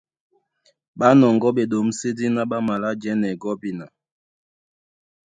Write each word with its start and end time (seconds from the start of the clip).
Ɓá 0.97 1.07
nɔŋgɔ́ 1.19 1.51
ɓeɗǒmsédí 1.57 2.25
ná 2.35 2.41
ɓá 2.49 2.57
malá 2.67 2.89
jɛ́nɛ 3.01 3.29
gɔ́bina. 3.41 3.85